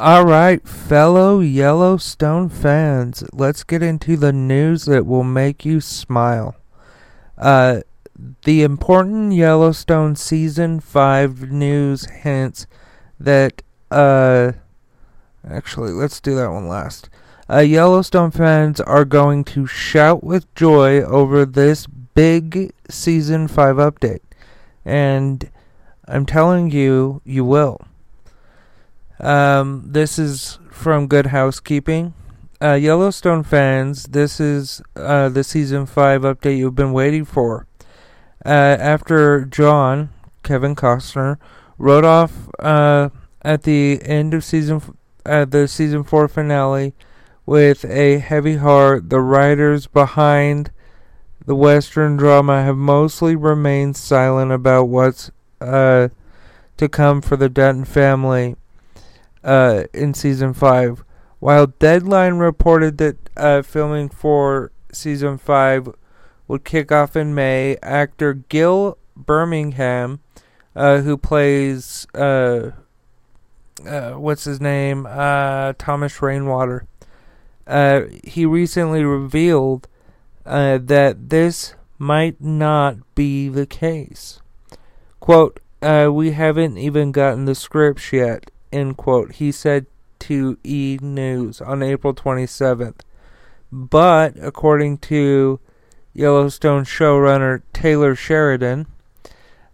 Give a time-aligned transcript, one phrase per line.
[0.00, 6.54] All right, fellow Yellowstone fans, let's get into the news that will make you smile.
[7.36, 7.80] Uh,
[8.44, 12.68] the important Yellowstone season 5 news hints
[13.18, 14.52] that, uh,
[15.50, 17.10] actually, let's do that one last.
[17.50, 24.20] Uh, Yellowstone fans are going to shout with joy over this big season 5 update.
[24.84, 25.50] And
[26.06, 27.80] I'm telling you, you will.
[29.20, 32.14] Um, this is from Good Housekeeping.
[32.60, 37.66] Uh, Yellowstone fans, this is uh, the season 5 update you've been waiting for.
[38.44, 40.10] Uh, after John,
[40.42, 41.38] Kevin Costner,
[41.76, 43.10] wrote off uh,
[43.42, 44.90] at the end of season f-
[45.26, 46.94] uh, the season 4 finale
[47.46, 50.70] with a heavy heart, the writers behind
[51.46, 55.30] the Western drama have mostly remained silent about what's
[55.60, 56.08] uh,
[56.76, 58.56] to come for the Dutton family
[59.44, 61.04] uh, in season five.
[61.40, 65.88] While Deadline reported that uh, filming for season five
[66.48, 70.20] would kick off in May, actor Gil Birmingham,
[70.74, 72.70] uh, who plays uh,
[73.86, 76.86] uh, what's his name, uh, Thomas Rainwater,
[78.24, 79.86] he recently revealed
[80.44, 84.40] that this might not be the case.
[85.20, 89.86] Quote, we haven't even gotten the scripts yet end quote, he said
[90.20, 90.98] to E!
[91.00, 93.00] News on April 27th.
[93.70, 95.60] But, according to
[96.14, 98.86] Yellowstone showrunner Taylor Sheridan,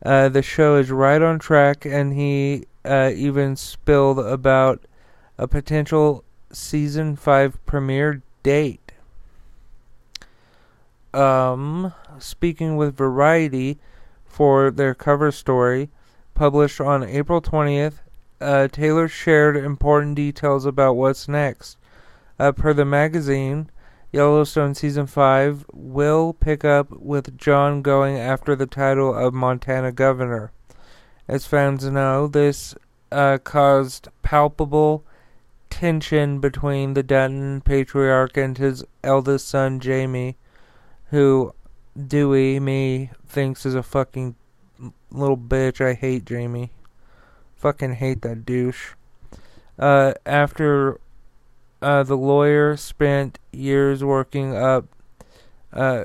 [0.05, 4.85] uh, the show is right on track, and he uh, even spilled about
[5.39, 8.93] a potential season 5 premiere date.
[11.13, 13.79] Um, speaking with Variety
[14.27, 15.89] for their cover story,
[16.35, 18.01] published on April 20th,
[18.45, 21.79] uh, Taylor shared important details about what's next.
[22.39, 23.71] Uh, per the magazine,
[24.13, 30.53] Yellowstone Season 5 will pick up with John going after the title of Montana Governor.
[31.27, 32.75] As fans know, this
[33.11, 35.05] uh, caused palpable
[35.71, 40.37] tension between the Dutton patriarch and his eldest son, Jamie,
[41.07, 41.55] who
[41.97, 44.35] Dewey, me, thinks is a fucking
[45.11, 45.81] little bitch.
[45.81, 46.71] I hate Jamie.
[47.65, 48.91] Fucking hate that douche.
[49.79, 51.01] Uh, after
[51.81, 54.85] uh, the lawyer spent years working up
[55.73, 56.05] uh,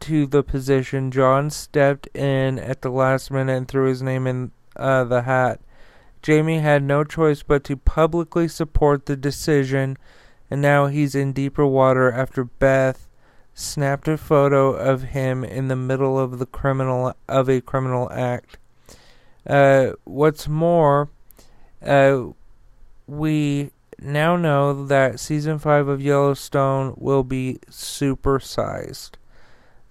[0.00, 4.50] to the position, John stepped in at the last minute and threw his name in
[4.76, 5.60] uh, the hat.
[6.20, 9.96] Jamie had no choice but to publicly support the decision,
[10.50, 13.08] and now he's in deeper water after Beth
[13.54, 18.58] snapped a photo of him in the middle of the criminal of a criminal act.
[19.46, 21.08] Uh, what's more,
[21.84, 22.24] uh,
[23.06, 29.12] we now know that season five of Yellowstone will be supersized.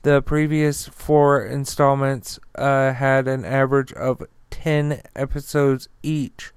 [0.03, 6.51] The previous four installments uh, had an average of 10 episodes each,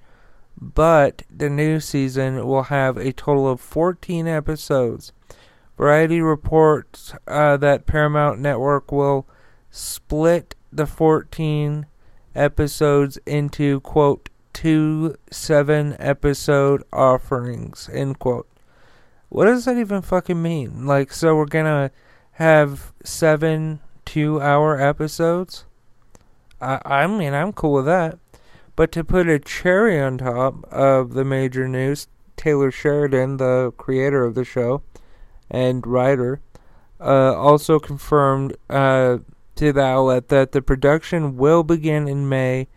[0.60, 5.12] but the new season will have a total of 14 episodes.
[5.78, 9.26] Variety reports uh, that Paramount Network will
[9.70, 11.86] split the 14
[12.38, 18.48] episodes into, quote, two seven episode offerings, end quote.
[19.28, 20.86] What does that even fucking mean?
[20.86, 21.90] Like, so we're gonna
[22.32, 25.64] have seven two hour episodes?
[26.60, 28.18] I, I mean, I'm cool with that.
[28.74, 34.24] But to put a cherry on top of the major news, Taylor Sheridan, the creator
[34.24, 34.82] of the show
[35.50, 36.40] and writer,
[37.00, 39.18] uh, also confirmed uh,
[39.58, 42.68] to the outlet that the production will begin in May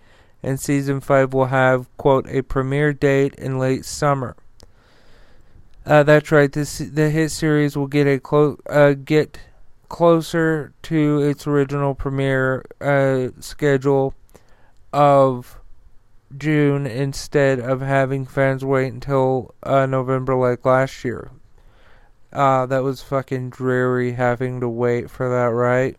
[0.44, 4.36] and season 5 will have, quote, a premiere date in late summer.
[5.86, 6.52] Uh, that's right.
[6.52, 9.40] This the hit series will get a clo- uh, get
[9.90, 14.14] closer to its original premiere uh, schedule
[14.94, 15.60] of
[16.38, 21.32] June instead of having fans wait until uh, November like last year.
[22.32, 25.98] Uh, that was fucking dreary having to wait for that, right?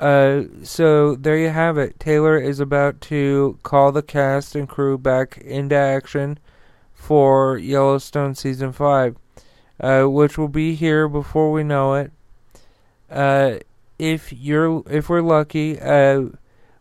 [0.00, 2.00] Uh, so there you have it.
[2.00, 6.38] Taylor is about to call the cast and crew back into action
[6.94, 9.16] for Yellowstone season five,
[9.78, 12.12] uh, which will be here before we know it.
[13.10, 13.58] Uh,
[13.98, 16.22] if you're if we're lucky, uh,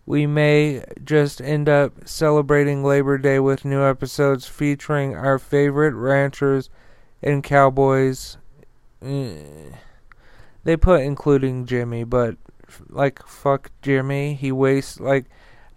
[0.05, 6.69] we may just end up celebrating Labor Day with new episodes featuring our favorite ranchers
[7.21, 8.37] and cowboys.
[9.01, 9.43] Eh,
[10.63, 12.37] they put including Jimmy, but
[12.89, 14.33] like fuck Jimmy.
[14.33, 15.25] He wastes like.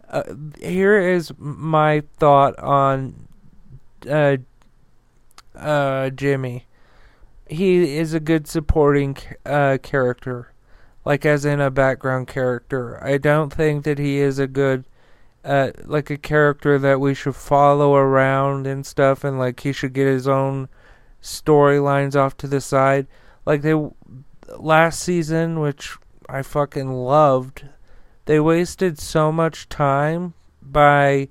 [0.09, 3.29] Uh, here is my thought on
[4.09, 4.37] uh,
[5.55, 6.67] uh, Jimmy.
[7.49, 10.53] He is a good supporting uh, character,
[11.05, 13.03] like as in a background character.
[13.03, 14.85] I don't think that he is a good,
[15.45, 19.93] uh, like a character that we should follow around and stuff, and like he should
[19.93, 20.69] get his own
[21.23, 23.07] storylines off to the side.
[23.45, 23.75] Like they
[24.59, 25.97] last season, which
[26.29, 27.65] I fucking loved.
[28.27, 31.29] They wasted so much time by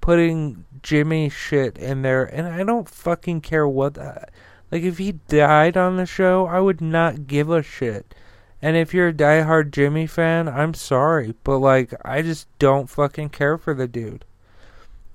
[0.00, 4.30] putting Jimmy shit in there, and I don't fucking care what that.
[4.70, 8.14] Like, if he died on the show, I would not give a shit.
[8.60, 13.30] And if you're a diehard Jimmy fan, I'm sorry, but like, I just don't fucking
[13.30, 14.24] care for the dude.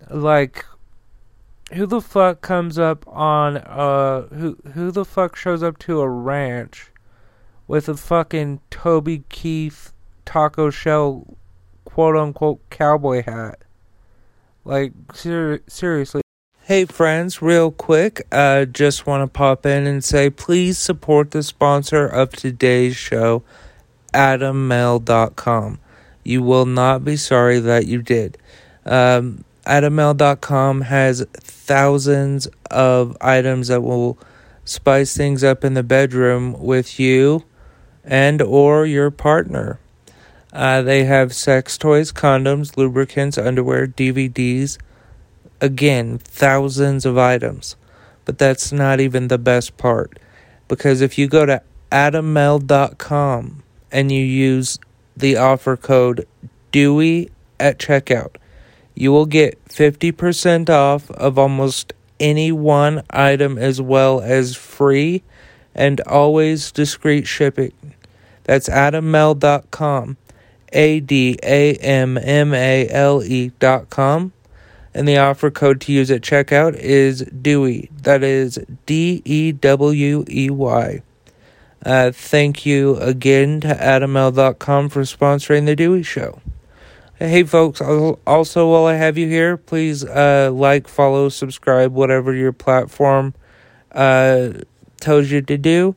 [0.09, 0.65] Like,
[1.73, 6.09] who the fuck comes up on uh who who the fuck shows up to a
[6.09, 6.91] ranch
[7.71, 9.93] with a fucking Toby Keith
[10.25, 11.37] taco shell
[11.85, 13.59] quote unquote cowboy hat.
[14.65, 16.21] Like, ser- seriously.
[16.63, 21.41] Hey friends, real quick, uh, just want to pop in and say please support the
[21.41, 23.41] sponsor of today's show,
[24.13, 25.79] AdamMale.com.
[26.25, 28.37] You will not be sorry that you did.
[28.85, 34.19] Um, AdamMale.com has thousands of items that will
[34.65, 37.45] spice things up in the bedroom with you
[38.03, 39.79] and or your partner.
[40.53, 44.77] Uh, they have sex toys, condoms, lubricants, underwear, DVDs.
[45.61, 47.75] Again, thousands of items.
[48.25, 50.19] But that's not even the best part.
[50.67, 54.79] Because if you go to adammale.com and you use
[55.15, 56.27] the offer code
[56.71, 57.29] DEWEY
[57.59, 58.35] at checkout,
[58.95, 65.23] you will get 50% off of almost any one item as well as free
[65.75, 67.73] and always discreet shipping.
[68.43, 70.17] That's adammale.com.
[70.73, 74.31] A D A M M A L E dot com.
[74.93, 77.89] And the offer code to use at checkout is DEWEY.
[78.03, 81.01] That is D E W E Y.
[81.85, 86.41] Uh, thank you again to AdamMale.com for sponsoring The Dewey Show.
[87.17, 92.51] Hey, folks, also while I have you here, please uh, like, follow, subscribe, whatever your
[92.51, 93.33] platform
[93.91, 94.49] uh,
[95.01, 95.95] tells you to do.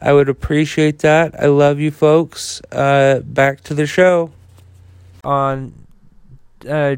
[0.00, 1.40] I would appreciate that.
[1.40, 2.60] I love you folks.
[2.70, 4.32] Uh, back to the show.
[5.24, 5.72] On
[6.68, 6.96] uh,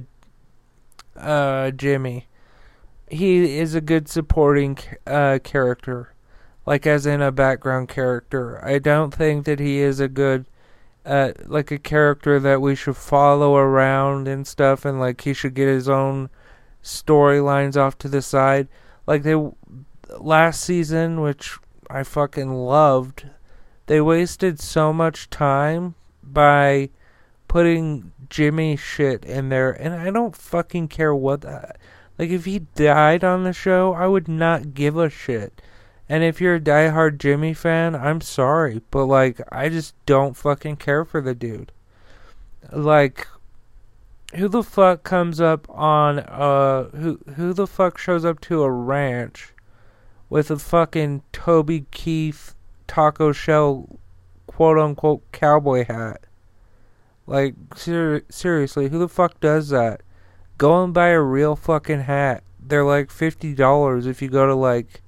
[1.16, 2.26] uh, Jimmy.
[3.10, 6.12] He is a good supporting uh, character,
[6.66, 8.62] like as in a background character.
[8.64, 10.46] I don't think that he is a good
[11.06, 15.54] uh, like a character that we should follow around and stuff, and like he should
[15.54, 16.28] get his own
[16.82, 18.68] storylines off to the side.
[19.06, 19.34] Like they
[20.18, 21.58] last season, which
[21.90, 23.26] I fucking loved,
[23.86, 26.90] they wasted so much time by
[27.48, 31.44] putting Jimmy shit in there, and I don't fucking care what.
[32.18, 35.62] Like if he died on the show, I would not give a shit.
[36.08, 40.76] And if you're a diehard Jimmy fan, I'm sorry, but like I just don't fucking
[40.76, 41.72] care for the dude.
[42.72, 43.26] Like
[44.34, 48.70] who the fuck comes up on uh who who the fuck shows up to a
[48.70, 49.54] ranch
[50.28, 52.54] with a fucking Toby Keith
[52.86, 53.98] taco shell
[54.46, 56.22] quote unquote cowboy hat?
[57.26, 60.02] Like ser- seriously, who the fuck does that?
[60.56, 62.42] Go and buy a real fucking hat.
[62.58, 65.02] They're like $50 if you go to like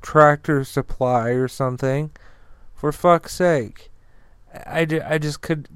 [0.00, 2.10] tractor supply or something.
[2.74, 3.90] For fuck's sake.
[4.66, 5.68] I, I just could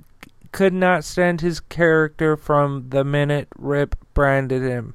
[0.52, 4.94] could not stand his character from the minute Rip branded him.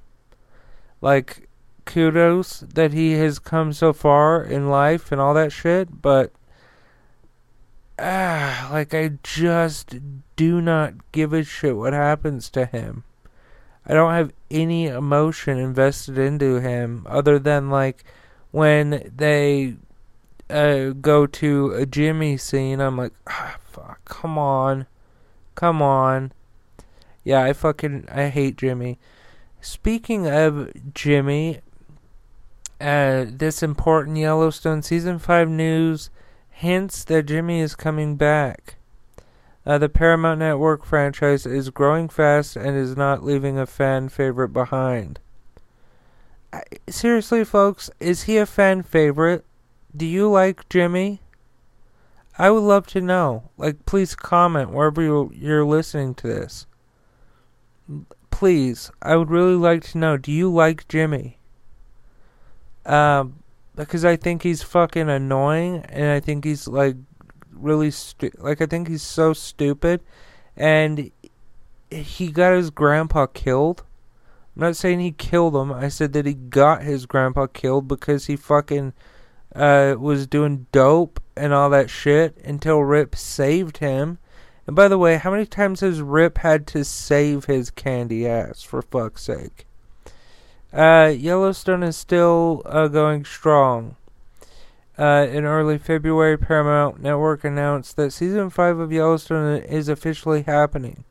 [1.01, 1.47] Like,
[1.85, 6.31] kudos that he has come so far in life and all that shit, but
[7.99, 9.95] ah, like I just
[10.35, 13.03] do not give a shit what happens to him.
[13.85, 18.03] I don't have any emotion invested into him other than like
[18.51, 19.75] when they
[20.49, 24.85] uh, go to a Jimmy scene, I'm like, ah, fuck, come on,
[25.55, 26.31] come on.
[27.23, 28.99] Yeah, I fucking I hate Jimmy.
[29.61, 31.61] Speaking of Jimmy,
[32.79, 36.09] uh, this important Yellowstone season five news
[36.49, 38.75] hints that Jimmy is coming back.
[39.65, 44.49] Uh, the Paramount Network franchise is growing fast and is not leaving a fan favorite
[44.49, 45.19] behind
[46.89, 49.45] seriously, folks, is he a fan favorite?
[49.95, 51.21] Do you like Jimmy?
[52.37, 53.49] I would love to know.
[53.57, 56.65] Like, please comment wherever you're listening to this.
[58.31, 60.17] Please, I would really like to know.
[60.17, 61.37] Do you like Jimmy?
[62.85, 63.43] Um,
[63.75, 66.95] because I think he's fucking annoying, and I think he's like
[67.51, 70.01] really stu- like I think he's so stupid,
[70.55, 71.11] and
[71.89, 73.83] he got his grandpa killed
[74.55, 75.71] I'm not saying he killed him.
[75.71, 78.93] I said that he got his grandpa killed because he fucking
[79.55, 84.19] uh, was doing dope and all that shit until Rip saved him.
[84.67, 88.61] And by the way, how many times has Rip had to save his candy ass,
[88.61, 89.65] for fuck's sake?
[90.73, 93.95] Uh, Yellowstone is still uh, going strong.
[94.97, 101.03] Uh, in early February, Paramount Network announced that season 5 of Yellowstone is officially happening.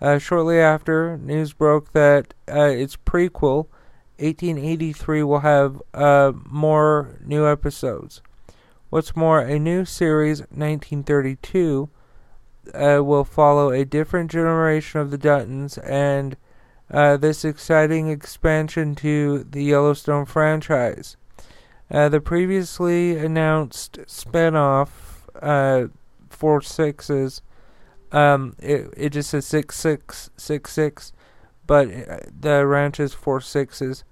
[0.00, 3.66] Uh, shortly after, news broke that uh, its prequel,
[4.18, 8.22] 1883, will have uh, more new episodes.
[8.88, 11.88] What's more, a new series, 1932,
[12.72, 16.36] uh, will follow a different generation of the Duttons, and
[16.90, 21.16] uh, this exciting expansion to the Yellowstone franchise.
[21.90, 24.88] Uh, the previously announced spinoff,
[25.40, 25.88] uh,
[26.30, 27.42] Four Sixes,
[28.14, 31.12] um, it it just says six six six six,
[31.66, 34.04] but uh, the ranch is four sixes.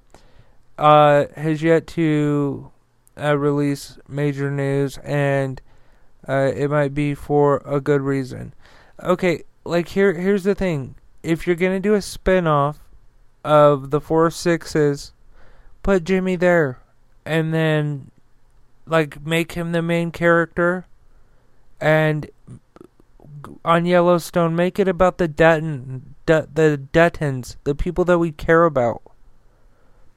[0.76, 2.72] Uh, has yet to
[3.16, 5.62] uh, release major news, and
[6.28, 8.54] uh, it might be for a good reason.
[9.00, 12.76] Okay, like here here's the thing: if you're gonna do a spinoff
[13.44, 15.12] of the four sixes,
[15.82, 16.78] put Jimmy there,
[17.24, 18.10] and then
[18.86, 20.86] like make him the main character,
[21.80, 22.28] and
[23.64, 28.64] on Yellowstone, make it about the Dutton, D- the Duttons, the people that we care
[28.64, 29.02] about,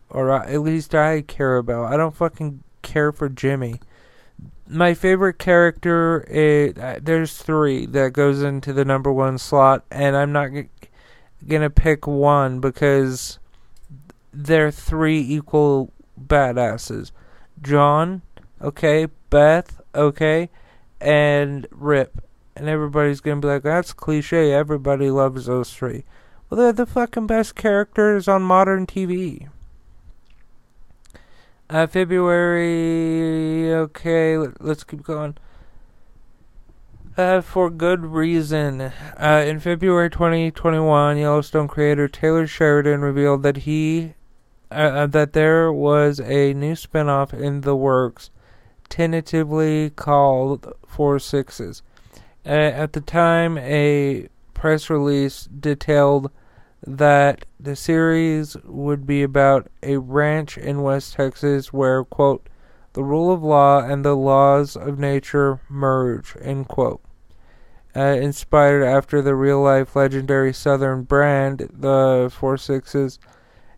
[0.10, 1.92] or at least I care about.
[1.92, 3.80] I don't fucking care for Jimmy.
[4.68, 10.16] My favorite character is uh, there's three that goes into the number one slot, and
[10.16, 10.50] I'm not
[11.48, 13.40] gonna pick one because
[14.34, 17.12] they're three equal badasses.
[17.62, 18.22] John,
[18.62, 20.50] okay, Beth, okay,
[21.00, 22.22] and Rip
[22.56, 24.54] and everybody's gonna be like, that's cliche.
[24.54, 26.06] Everybody loves those three.
[26.50, 29.50] Well, they're the fucking best characters on modern TV.
[31.70, 33.74] Uh, February.
[33.74, 35.36] Okay, let, us keep going.
[37.18, 38.82] Uh, for good reason.
[38.82, 44.16] Uh, in February 2021, Yellowstone creator Taylor Sheridan revealed that he
[44.70, 48.32] uh, uh, that there was a new spinoff in the works,
[48.90, 51.84] tentatively called Four Sixes.
[52.46, 56.30] Uh, at the time, a press release detailed
[56.86, 62.50] that the series would be about a ranch in West Texas where, quote,
[62.96, 66.34] the rule of law and the laws of nature merge,
[67.94, 73.20] uh, inspired after the real life legendary Southern brand, the Four Sixes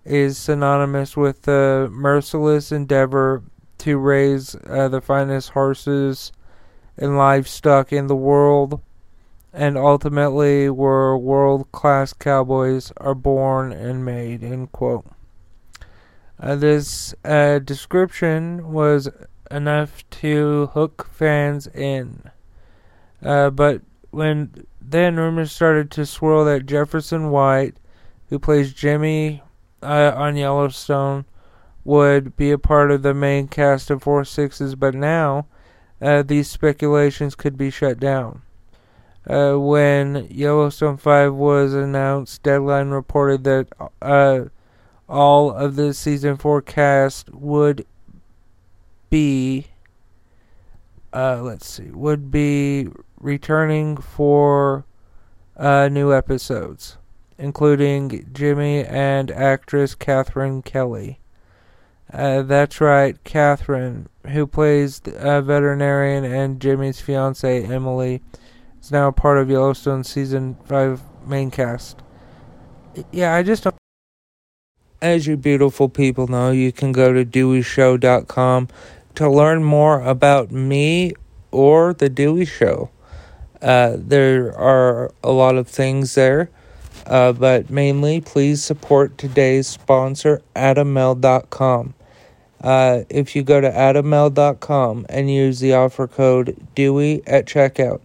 [0.06, 3.42] is synonymous with the merciless endeavor
[3.80, 6.32] to raise uh, the finest horses
[6.96, 8.80] and livestock in the world,
[9.52, 14.44] and ultimately where world class cowboys are born and made.
[14.44, 15.08] End quote.
[16.40, 19.10] Uh, this uh, description was
[19.50, 22.30] enough to hook fans in.
[23.24, 27.78] Uh, but when then rumors started to swirl that Jefferson White,
[28.30, 29.42] who plays Jimmy
[29.82, 31.26] uh, on Yellowstone,
[31.84, 35.48] would be a part of the main cast of Four Sixes, but now
[36.02, 38.42] uh, these speculations could be shut down.
[39.30, 43.68] Uh, when Yellowstone 5 was announced, Deadline reported that
[45.08, 47.86] all of the season forecast would
[49.10, 49.68] be
[51.14, 52.88] uh, let's see, would be
[53.20, 54.86] returning for
[55.56, 56.98] uh, new episodes,
[57.38, 61.20] including Jimmy and actress Kathryn Kelly.
[62.12, 68.22] Uh, that's right, Kathryn, who plays a veterinarian and Jimmy's fiance Emily,
[68.80, 72.02] is now part of Yellowstone season five main cast.
[73.12, 73.76] Yeah, I just don't.
[75.02, 78.68] As you beautiful people know, you can go to DeweyShow.com
[79.14, 81.14] to learn more about me
[81.52, 82.90] or The Dewey Show.
[83.62, 86.50] Uh, there are a lot of things there,
[87.06, 91.94] uh, but mainly please support today's sponsor, AdamMale.com.
[92.60, 98.02] Uh, if you go to AdamMale.com and use the offer code Dewey at checkout,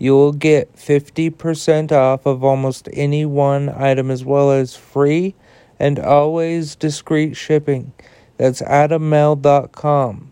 [0.00, 5.36] you will get 50% off of almost any one item as well as free
[5.82, 7.92] and always discreet shipping.
[8.36, 10.30] That's AdamMale.com.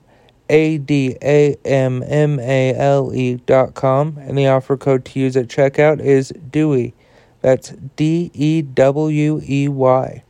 [0.49, 5.21] A D A M M A L E dot com, and the offer code to
[5.21, 6.95] use at checkout is Dewey.
[7.41, 10.25] That's D E W E Y.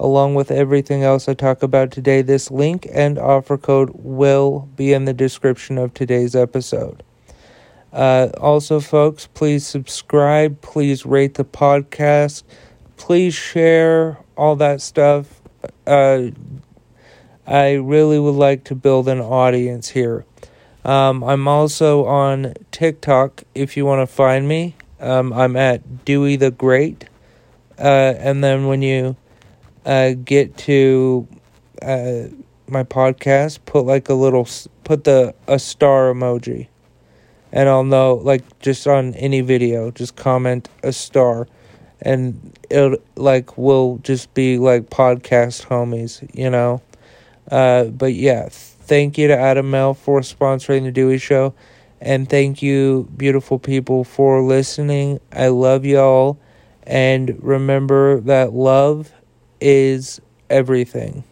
[0.00, 4.92] Along with everything else I talk about today, this link and offer code will be
[4.92, 7.04] in the description of today's episode.
[7.92, 12.42] Uh, also, folks, please subscribe, please rate the podcast,
[13.02, 15.40] please share all that stuff.
[15.84, 16.30] Uh,
[17.44, 20.24] I really would like to build an audience here.
[20.84, 24.76] Um, I'm also on TikTok if you want to find me.
[25.00, 27.06] Um, I'm at Dewey the Great.
[27.76, 29.16] Uh, and then when you
[29.84, 31.26] uh, get to
[31.82, 32.28] uh,
[32.68, 34.46] my podcast, put like a little,
[34.84, 36.68] put the a star emoji.
[37.50, 41.48] And I'll know, like, just on any video, just comment a star.
[42.04, 46.82] And it like, will just be like podcast homies, you know?
[47.50, 51.54] Uh, but yeah, thank you to Adam Male for sponsoring the Dewey Show.
[52.00, 55.20] And thank you, beautiful people, for listening.
[55.32, 56.38] I love y'all.
[56.84, 59.12] And remember that love
[59.60, 61.22] is everything.